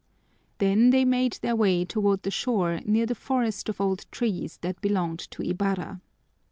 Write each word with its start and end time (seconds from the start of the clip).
Then 0.57 0.89
they 0.89 1.05
made 1.05 1.33
their 1.43 1.55
way 1.55 1.85
toward 1.85 2.23
the 2.23 2.31
shore 2.31 2.79
near 2.85 3.05
the 3.05 3.13
forest 3.13 3.69
of 3.69 3.79
old 3.79 4.07
trees 4.11 4.57
that 4.63 4.81
belonged 4.81 5.19
to 5.29 5.43
Ibarra. 5.43 6.01